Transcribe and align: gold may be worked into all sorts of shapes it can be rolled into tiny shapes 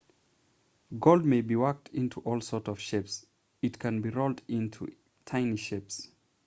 gold 0.99 1.23
may 1.25 1.41
be 1.41 1.55
worked 1.55 1.89
into 1.89 2.21
all 2.21 2.41
sorts 2.41 2.67
of 2.67 2.79
shapes 2.79 3.27
it 3.61 3.77
can 3.77 4.01
be 4.01 4.09
rolled 4.09 4.41
into 4.47 4.89
tiny 5.25 5.55
shapes 5.57 6.09